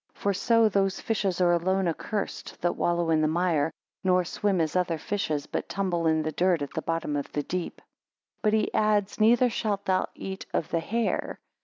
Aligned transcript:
For 0.15 0.33
so 0.33 0.67
those 0.67 0.99
fishes 0.99 1.39
are 1.41 1.51
alone 1.53 1.87
accursed, 1.87 2.59
that 2.63 2.75
wallow 2.75 3.11
in 3.11 3.21
the 3.21 3.27
mire, 3.27 3.71
nor 4.03 4.25
swim 4.25 4.59
as 4.59 4.75
other 4.75 4.97
fishes, 4.97 5.45
but 5.45 5.69
tumble 5.69 6.07
in 6.07 6.23
the 6.23 6.31
dirt 6.31 6.63
at 6.63 6.73
the 6.73 6.81
bottom 6.81 7.15
of 7.15 7.31
the 7.33 7.43
deep. 7.43 7.75
7 8.39 8.39
But, 8.41 8.53
he 8.53 8.73
adds, 8.73 9.19
neither 9.19 9.51
shalt 9.51 9.85
thou 9.85 10.07
eat 10.15 10.47
of 10.55 10.69
the 10.69 10.79
hare. 10.79 11.39